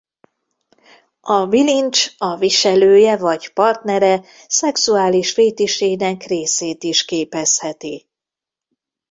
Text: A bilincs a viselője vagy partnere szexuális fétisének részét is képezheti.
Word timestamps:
A 1.21 1.45
bilincs 1.45 2.11
a 2.17 2.35
viselője 2.37 3.17
vagy 3.17 3.53
partnere 3.53 4.23
szexuális 4.47 5.31
fétisének 5.31 6.23
részét 6.25 6.83
is 6.83 7.05
képezheti. 7.05 8.07